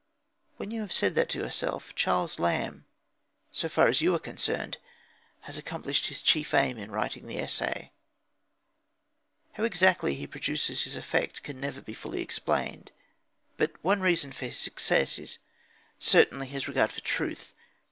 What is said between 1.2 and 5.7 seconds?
to yourself, Charles Lamb, so far as you are concerned, has